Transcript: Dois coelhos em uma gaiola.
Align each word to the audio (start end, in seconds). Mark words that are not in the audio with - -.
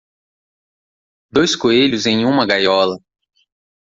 Dois 1.31 1.55
coelhos 1.55 2.07
em 2.07 2.25
uma 2.25 2.43
gaiola. 2.47 2.97